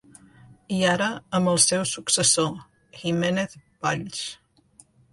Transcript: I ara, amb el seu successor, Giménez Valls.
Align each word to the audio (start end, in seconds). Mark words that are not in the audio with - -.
I 0.77 0.79
ara, 0.93 1.09
amb 1.41 1.51
el 1.53 1.61
seu 1.67 1.85
successor, 1.91 2.51
Giménez 3.05 3.57
Valls. 3.87 4.29